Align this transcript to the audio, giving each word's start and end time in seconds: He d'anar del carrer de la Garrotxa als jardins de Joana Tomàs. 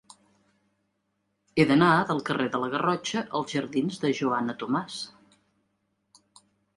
He 1.57 1.65
d'anar 1.71 1.89
del 2.11 2.21
carrer 2.29 2.47
de 2.55 2.61
la 2.63 2.69
Garrotxa 2.75 3.23
als 3.41 3.53
jardins 3.57 3.99
de 4.05 4.11
Joana 4.21 4.57
Tomàs. 4.65 4.97